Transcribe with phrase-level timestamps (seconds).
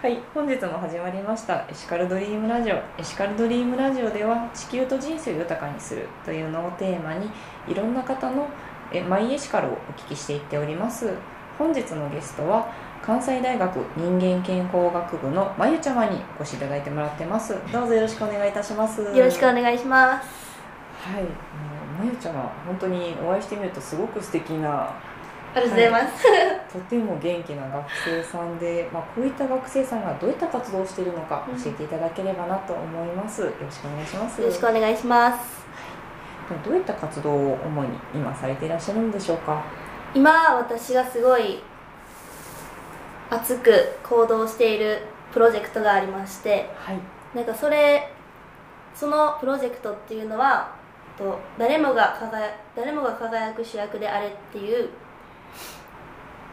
[0.00, 2.76] はい、本日も始まりましたエシカルドリームラジオ。
[2.96, 7.28] エシカルドリームラジオでは地球と人生を豊かにするというのをテーマに
[7.68, 8.48] いろんな方の
[8.90, 11.12] えマイエシカルをお聞きしていっております。
[11.58, 12.72] 本日のゲストは
[13.02, 17.54] 関西大学人間健康学部のまゆちゃまにお越しいただいてもらってます。
[17.70, 19.02] どうぞよろしくお願いいたします。
[19.02, 20.26] よろしくお願いします。
[21.10, 21.24] はい、
[21.98, 24.94] まゆちゃま本当にお会いしてみるとすごく素敵な
[25.52, 26.24] ありがとうございます、
[26.72, 31.60] とても元気な学生さんで、まあ、こういった学生さんがどういった活動をしているのかうん。
[31.60, 34.40] 教えていただければなと思います、よろしくお願いします。
[34.40, 35.60] よろしくお願いします。
[36.64, 39.62] どういった活動を主に今されていらっしゃるんでしょうか？
[40.14, 41.62] 今私がすごい
[43.30, 44.98] 熱く行動している
[45.32, 46.98] プロジェクトがありましてはい。
[47.36, 48.12] なんかそれ
[48.92, 50.74] そのプロジェクトっていうのは
[51.16, 54.88] と誰もが輝誰もが輝く主役であれっていう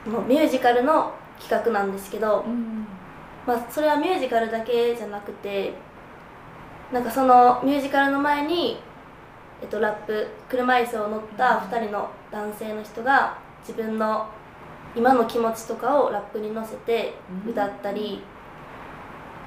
[0.05, 2.87] もうミュージカルの企画なんですけど、うん
[3.45, 5.73] まあ、それはミュージカルだけじゃなくて
[6.91, 8.77] なんかそのミュージカルの前に、
[9.61, 14.27] えっと、ラップ車椅子を乗った2人の男性の人が自分の
[14.95, 17.13] 今の気持ちとかをラップに乗せて
[17.47, 18.23] 歌ったり、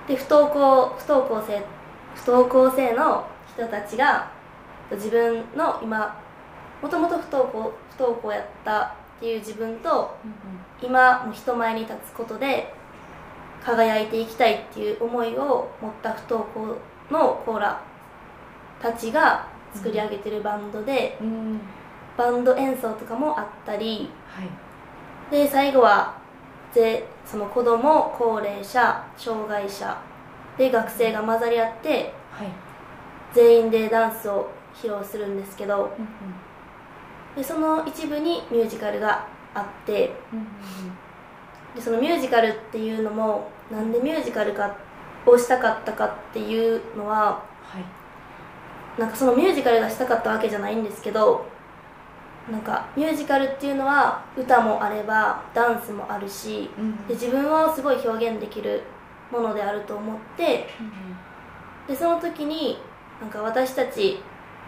[0.07, 1.63] で不登校不登校生
[2.15, 4.31] 不登校生の人たちが
[4.93, 6.21] 自分の今
[6.83, 10.17] もともと不登校不登校やったっていう自分と
[10.81, 12.73] 今も人前に立つことで
[13.63, 16.79] 輝いていきたいっていう思いを持った不登校
[17.11, 17.83] のコーラ
[18.81, 21.61] たちが作り上げてるバンドで、うん。
[22.17, 24.49] バンド演奏とかもあったりはい。
[25.31, 26.15] で最後は
[26.73, 29.97] ぜその子供高齢者障害者
[30.57, 32.49] で学生が混ざり合ってはい。
[33.35, 35.93] 全員でダンスを披露するんですけど
[37.37, 40.13] でその一部にミュージカルがあって
[41.75, 44.77] でそのミュージカルっていうのもなんでミュージカルか
[45.27, 48.01] をしたかったかっていうのははい。
[49.01, 51.47] なんかそのミュージカルがしたかったわけじゃないんですけど
[52.51, 56.69] なんかミュージカルっていうのは歌もあればダンスもあるし
[57.07, 58.83] で自分をすごい表現できる
[59.31, 60.67] ものであると思って
[61.87, 62.79] でその時に
[63.21, 64.21] なんか私たち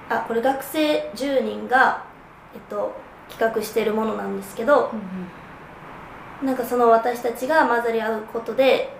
[0.08, 2.04] あこれ学生10人が、
[2.54, 2.94] えっと、
[3.28, 4.92] 企画してるものなんですけど
[6.42, 8.94] なんかその私たちが混ざり合うことで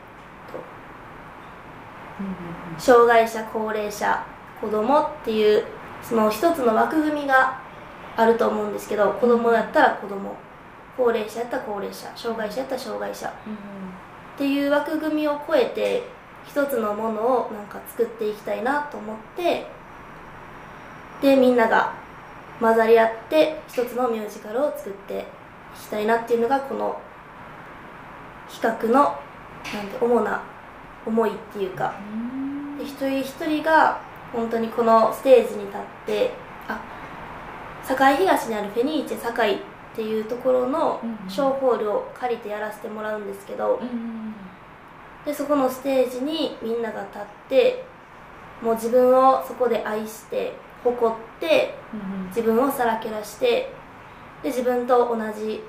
[2.78, 4.24] 障害者高齢者
[4.60, 5.64] 子供っていう
[6.02, 7.60] その一つの枠組みが
[8.16, 10.36] あると思うんですけど子供やったら子供
[10.96, 16.02] 高齢者やったら高齢者障害者やったら障害者っていう枠組みを超えて
[16.46, 19.66] 一つのものをなんか作っていきたいなと思って
[21.20, 21.94] でみんなが
[22.62, 27.00] 混ざり合って一つのミュージカルを作っていきたいなっていうのがこの
[28.49, 29.19] 企画の
[29.75, 30.43] なんて主な
[31.05, 31.95] 思いっていうか。
[32.78, 34.00] で一人一人が
[34.33, 36.31] 本当にこのステージに立って
[36.69, 36.81] あ
[37.84, 39.59] 堺東にあるフェニーチェ堺っ
[39.94, 43.81] ていうところのうんショーホールを借りてやらせてもらうんですけど、
[45.27, 47.84] でそこのステージにみんなが立って
[48.62, 51.75] もう自分をそこで愛して誇って
[52.28, 53.72] 自分をさらけ出して
[54.43, 55.62] で自分と同じ、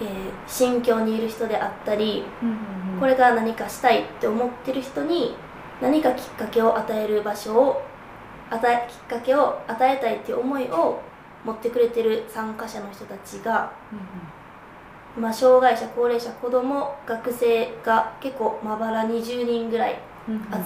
[0.00, 2.24] えー心境にいる人であったり
[2.98, 5.36] これから何かしたいって思ってる人に
[5.80, 7.82] 何かきっかけを与える場所を
[8.50, 11.00] 与えきっかけを与えたいっていう思いを
[11.44, 13.72] 持ってくれてる参加者の人たちが、
[15.16, 19.98] まあ、障害者高齢者子ども学生が結構まばら20人ぐらい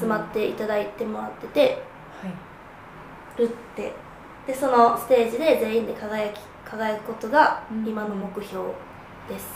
[0.00, 1.78] 集まっていただいてもらっててはい
[3.36, 3.92] るって。
[4.46, 7.88] でそのステージで全員で輝き輝くことがうん。
[7.88, 8.62] 今の目標
[9.26, 9.46] です、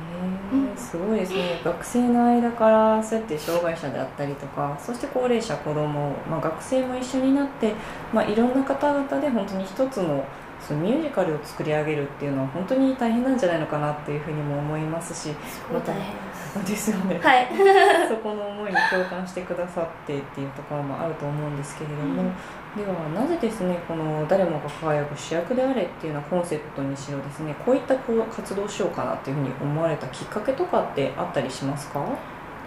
[0.00, 1.60] へーすごいですね。
[1.62, 7.74] 学生の間からそうやって障害者であったりとかそして高齢者子ども、まあ、学生も一緒になって、
[8.14, 10.24] まあ、いろんな方々で本当に一つの
[10.60, 16.40] そのミュージカルを作り上げるっていうのは本当に大変なんじゃないのかなっていうふうにも思いますしすごい大変です
[16.70, 17.18] ですよね。
[17.22, 17.46] はい。
[18.08, 22.32] そこの思いに共感してくださってっていうところもあると思うんですけれども、うん。
[22.76, 27.54] ではなぜですねこの「誰もが輝く主役であれ」っていうようなコンセプトにしろですね。
[27.64, 32.00] こういったこう活動をしようかなっていうふうに思われたきっかけとかってあったりしますか？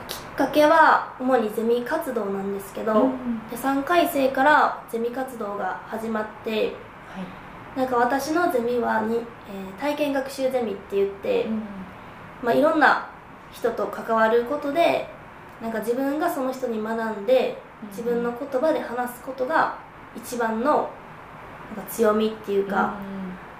[0.08, 3.48] きっかけは主にゼミ活動なんですけど、うん。
[3.50, 6.74] で3回生からゼミ活動が始まって
[7.76, 9.24] なんか私のゼミはに、えー
[9.80, 11.46] 体験学習ゼミって言って、
[12.42, 13.10] まあ、いろんな
[13.52, 15.08] 人と関わることで
[15.62, 17.58] なんか自分がその人に学んで
[17.90, 19.78] 自分の言葉で話すことが
[20.16, 20.90] 一番の
[21.76, 22.96] なんか強みっていうか、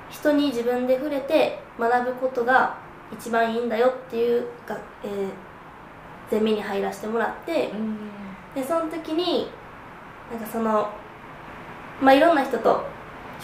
[0.10, 2.78] 人に自分で触れて学ぶことが
[3.12, 5.30] 一番いいんだよっていうが、えー
[6.32, 7.98] ゼミに入らせてもらってうん。
[8.56, 9.48] でその時に
[10.32, 10.90] なんかその
[12.02, 12.84] まあいろんな人と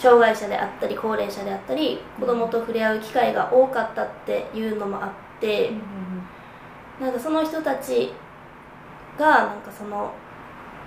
[0.00, 5.72] 障害者であったり高齢者であったり子供と触れ合う機会が多かったっていうのもあって
[6.98, 8.12] なんかその人たち
[9.18, 10.10] がなんかその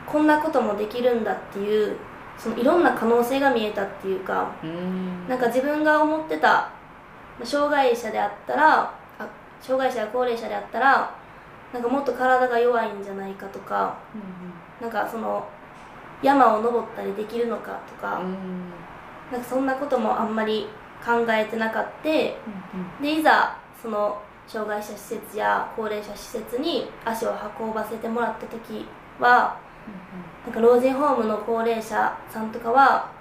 [0.08, 1.96] こんなこともできるんだっていう
[2.38, 5.28] そのいろんな可能性が見えたっていうかうん。
[5.28, 6.72] なんか自分が思ってた
[7.44, 8.82] 障害者であったら
[9.20, 9.28] あ
[9.62, 11.16] 障害者や高齢者であったら
[11.72, 13.98] なんかもっと体が弱いんじゃないかとか
[14.82, 15.48] なんかその
[16.22, 18.22] 山を登ったりできるのかとか,、
[19.32, 20.68] なんかそんなこともあんまり
[21.04, 22.36] 考えてなかって
[23.02, 28.86] でいざその障害者施設や高齢者施設に足を運ばせてもらった時
[29.20, 29.58] は
[30.46, 33.12] なんか老人ホームの高齢者さんとかは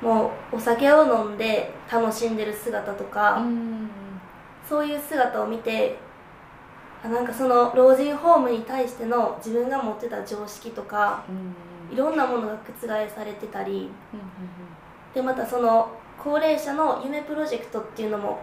[0.00, 3.42] もうお酒を飲んで楽しんでる姿とか、
[4.68, 5.96] そういう姿を見て
[7.02, 11.24] あなんかその老人ホームに対しての自分が持ってた常識とか
[11.90, 13.90] いろんなものが覆されてたり
[15.16, 15.88] でまたその
[16.22, 18.38] 高齢者の夢プロジェクトっていうのも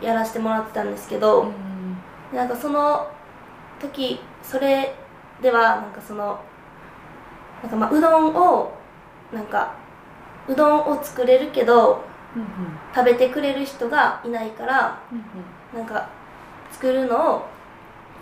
[0.00, 1.50] やらせてもらってたんですけど、
[2.32, 3.10] なんかその
[3.80, 4.94] 時それ
[5.42, 6.40] ではなんかその
[7.62, 8.72] なんかまあうどんを
[9.32, 9.74] なんか
[10.46, 12.04] うどんを作れるけど
[12.94, 15.02] 食べてくれる人がいないから
[15.74, 16.08] なんか
[16.70, 17.46] 作るのを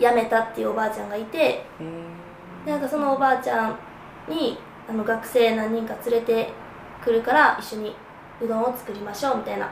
[0.00, 1.66] やめたっていうおばあちゃんがいて
[2.64, 3.78] でなんかそのおばあちゃん
[4.28, 4.56] に
[4.88, 6.61] あの学生何人か連れて
[7.02, 7.94] くるから一緒に
[8.40, 9.68] うどんを作りましょうみたいな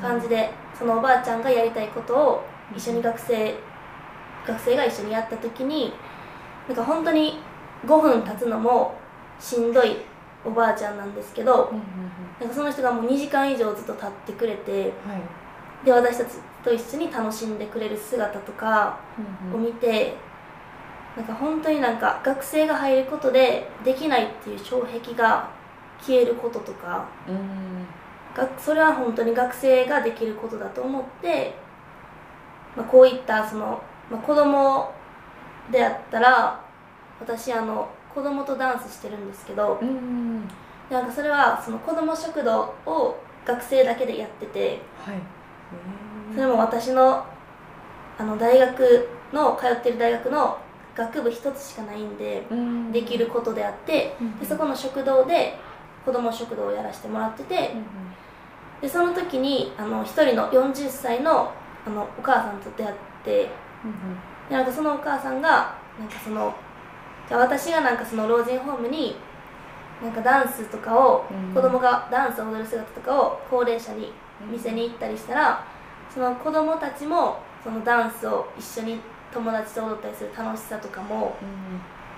[0.00, 2.44] 感じでそのおばあちゃんがやりたいことを
[2.74, 3.54] 一緒に学生
[4.46, 5.92] 学生が一緒にやった時に
[6.68, 7.38] なんか本当に
[7.86, 8.94] 5分経つのも
[9.38, 9.96] しんどい
[10.44, 11.70] おばあちゃんなんですけど
[12.40, 14.92] なんかその人がもう2時間以上ずっと立ってくれて
[15.84, 18.98] で私たちと一緒に楽しんでくれる姿とか
[19.54, 20.14] を見て
[21.16, 25.48] なんか本当になんか学生が入ることでできないっていう障壁が
[26.00, 27.06] 消えることとか。
[28.34, 31.54] がそれは本当に学生ができることだと思って、
[32.76, 33.80] まあ、こういったその、
[34.10, 34.92] まあ、子供
[35.70, 36.60] であったら
[37.20, 39.78] 私あの子供とダンスしてるんですけど
[40.90, 43.16] なんかそれはその子供食堂を
[43.46, 44.80] 学生だけでやってて
[46.34, 47.24] それも私の
[48.16, 50.58] あの大学の通ってる大学の
[50.94, 52.46] 学部一つしかないんで
[52.92, 55.58] できることであってでそこの食堂で
[56.04, 57.72] 子供食堂をやらせてもらってて
[58.80, 61.52] でその時にあの一人の40歳の
[61.86, 63.48] あのお母さんと出会ってで
[64.50, 66.54] なんかそのお母さんがなんかその
[67.28, 69.16] じゃあ私がなんかその老人ホームに
[70.02, 74.12] なんかダンスとかを、うん子供がダンスを踊る姿とかを高齢者に
[74.50, 75.64] 見せに行ったりしたら、
[76.12, 78.98] その子供たちもそのダンスを一緒に
[79.32, 81.36] 友達と踊ったりする楽しさとかも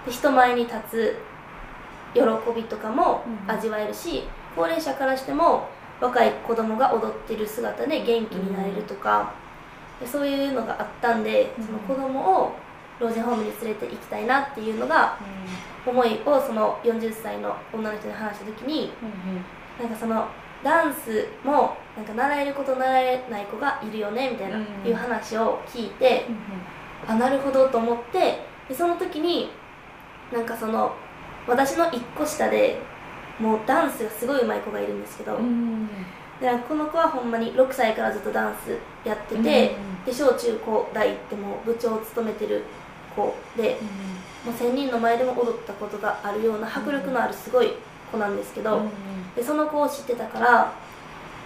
[0.07, 1.17] で人前に立つ
[2.17, 2.23] 喜
[2.55, 4.25] びとかもうん味わえるし、
[4.55, 5.69] 高齢者からしても
[6.01, 9.33] 若い子供が踊ってる姿で元気になれるとか、
[10.01, 11.65] でそういうのがあったんで、うん。
[11.65, 12.53] その子供を
[12.99, 15.19] 老人ホームに連れて行きたいなっていうのが
[15.87, 18.91] 思いをその40歳の女の人に話した時に
[19.79, 20.27] なんかその
[20.65, 26.25] ダンスもなんか習える子と習えない子がいるよねみたいな、うんいう話を聞いて、
[27.07, 29.51] あなるほどと思ってでその時に
[30.33, 30.95] なんかその
[31.47, 32.79] 私の1個下で
[33.39, 35.39] もうダンスがすごい上手い子がいるんですけど、
[36.41, 38.77] でこの子はほんまに6歳からずっとダンス
[39.07, 42.63] やってて、で小中高大ってもう部長を務めてる
[43.15, 43.79] 子で
[44.45, 47.73] もう1000人の前でも踊ったことがあるような迫力のあるすごい
[48.11, 48.83] 子なんですけど、
[49.35, 50.73] でその子を知ってたから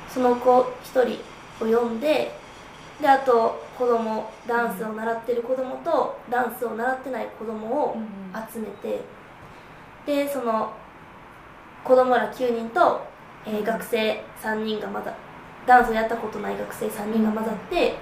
[0.09, 1.19] その子1
[1.61, 2.33] 人を呼んで
[3.01, 7.97] であと子供ダンスを習ってる子供とダンスを習ってない子供を
[8.53, 9.01] 集めて
[10.07, 10.73] でその
[11.85, 13.07] 子供ら9人と、
[13.47, 15.15] えー学生3人がまだ
[15.67, 17.95] ダンスをやったことない学生3人が混ざって、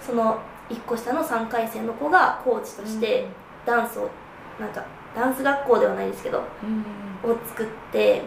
[0.00, 0.38] その
[0.68, 3.26] 1個下の3回生の子がコーチとして
[3.64, 4.10] ダンスを
[4.60, 4.84] なんか
[5.14, 6.42] ダンス学校ではないですけどを
[7.46, 8.22] 作って、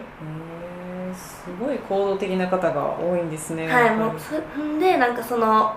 [1.14, 5.76] すごい行動的な方が多いんですねはいもうそんでなんかその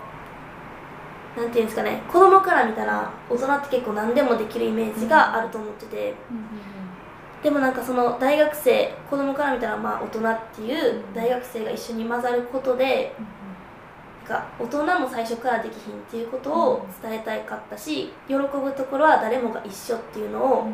[1.35, 6.13] なんていうんですかね子供から見たら大人って結構何でもできるイメージがあると思ってて、
[7.43, 13.13] でもなんかその大学生子供から見たらまあ大人っていう大学生が一緒に混ざることで
[14.27, 20.67] なんか大人も最初からできひんっていうことを伝えたいかったし喜ぶところは誰もが一緒っていうのを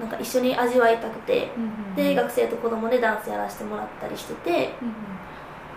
[0.00, 1.50] なんか一緒に味わいたくて
[1.94, 4.70] で学生と子供でダンスやらせてもらったりしてて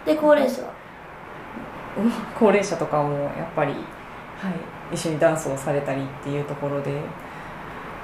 [0.06, 0.72] で高齢者は？
[2.38, 3.74] 高齢者とかもやっぱり
[4.94, 7.02] 一緒にダンスをされたりっていうところで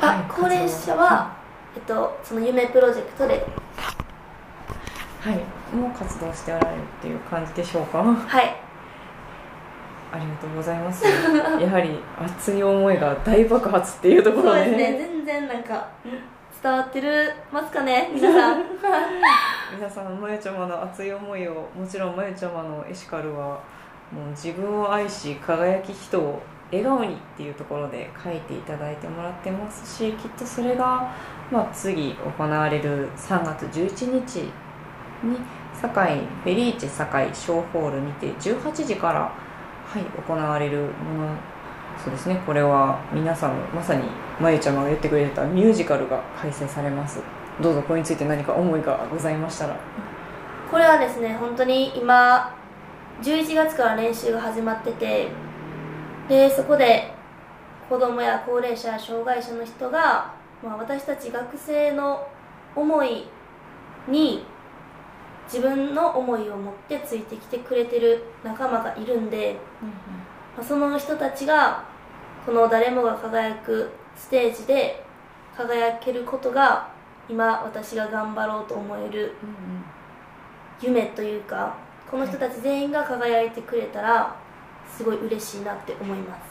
[0.01, 1.33] あ、はい高齢者は、
[1.75, 3.45] えっと、その夢プロジェクトで。
[5.21, 5.35] はい。
[5.75, 8.03] もう活動しておられるっていう感じでしょうか？
[8.03, 8.55] はい。
[10.11, 11.03] ありがとうございます。
[11.59, 14.97] やはり熱い思いが大爆発っていうところでそうですね。
[14.97, 15.85] 全然なんかん
[16.63, 18.09] 伝わってるますかね？
[18.13, 18.63] 皆さん。
[19.75, 23.59] 皆さんまゆちゃまの熱い思いをもちろんまゆちゃまのエシカルは
[24.11, 26.41] もう自分を愛し輝き人を
[26.71, 31.11] 笑顔にっていうところで書いていただいてもらってますしきっとそれが、
[31.51, 34.51] まあ、次行われる3月11日に
[35.79, 41.37] 堺フェリーチェ堺小ホールにて18時から、はい、行われるもの
[42.03, 42.41] そうですね。
[42.45, 44.03] これは皆さんまさに
[44.39, 47.21] まゆちゃまが言ってくれたミュージカルが開催されます。
[47.61, 49.77] どうぞこれについて何か思いがございましたら。
[50.69, 52.53] これはですね本当に今
[53.21, 55.29] 11月から練習が始まってて
[56.27, 57.13] でそこで
[57.87, 60.33] 子供や高齢者障害者の人が、
[60.65, 62.27] まあ、私たち学生の
[62.75, 63.27] 思い
[64.07, 64.43] に
[65.45, 69.57] 自分の思いを持ってついてきてくれてる仲間がいるんで、
[70.57, 71.85] まあ、その人たちが
[72.45, 75.05] この誰もが輝くステージで
[75.55, 76.89] 輝けることが
[77.29, 79.33] 今私が頑張ろうと思える
[80.81, 81.77] 夢というか
[82.09, 84.35] この人たち全員が輝いてくれたら
[84.91, 86.41] すごい嬉しいなって思います。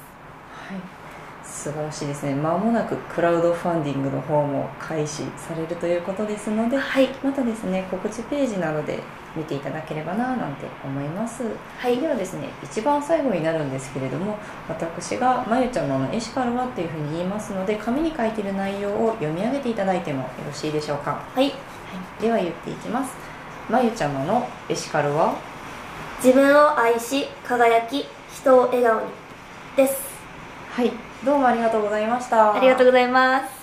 [0.73, 1.03] はい
[1.44, 2.34] 素晴らしいですね。
[2.34, 7.08] まもなくクラウドファンディングの方も開始されるということですのではい。
[7.22, 9.00] またですね告知ページなどで
[9.36, 11.44] 見ていただければななんて思います。
[11.78, 11.98] はい。
[11.98, 14.36] ではですね一番最後になるんですけれども
[14.68, 21.44] 私がまゆちゃまのエシカルはっていうふうに言いますので紙に書いている内容を読み上げていただいてもよろしいでしょうか、はい。
[21.44, 21.52] はい、
[22.20, 23.14] では言っていきます。
[23.70, 25.34] まゆちゃまのエシカルは？
[26.22, 29.06] 自分を愛し輝き人を笑顔に。
[29.76, 30.14] です。
[30.70, 30.92] はい
[31.23, 32.54] どうもありがとうございました。
[32.54, 33.53] ありがとうございます。